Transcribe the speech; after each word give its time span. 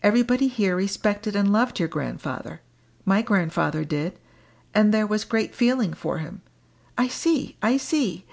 Everybody 0.00 0.46
here 0.46 0.76
respected 0.76 1.34
and 1.34 1.52
loved 1.52 1.80
your 1.80 1.88
grandfather 1.88 2.60
my 3.04 3.20
grandfather 3.20 3.84
did 3.84 4.16
and 4.72 4.94
there 4.94 5.08
was 5.08 5.24
great 5.24 5.56
feeling 5.56 5.92
for 5.92 6.18
him" 6.18 6.40
"I 6.96 7.08
see! 7.08 7.56
I 7.60 7.76
see!" 7.76 8.24